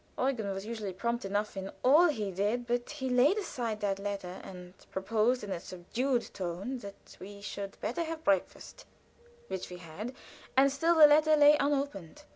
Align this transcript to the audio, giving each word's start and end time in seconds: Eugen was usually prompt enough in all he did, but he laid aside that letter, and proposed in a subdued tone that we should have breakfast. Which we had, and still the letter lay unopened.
Eugen 0.17 0.51
was 0.51 0.65
usually 0.65 0.93
prompt 0.93 1.25
enough 1.25 1.55
in 1.55 1.69
all 1.83 2.07
he 2.07 2.31
did, 2.31 2.65
but 2.65 2.89
he 2.89 3.07
laid 3.07 3.37
aside 3.37 3.81
that 3.81 3.99
letter, 3.99 4.41
and 4.43 4.73
proposed 4.89 5.43
in 5.43 5.51
a 5.51 5.59
subdued 5.59 6.33
tone 6.33 6.79
that 6.79 7.15
we 7.19 7.39
should 7.39 7.77
have 7.83 8.23
breakfast. 8.23 8.85
Which 9.47 9.69
we 9.69 9.77
had, 9.77 10.15
and 10.57 10.71
still 10.71 10.95
the 10.95 11.05
letter 11.05 11.35
lay 11.35 11.55
unopened. 11.55 12.23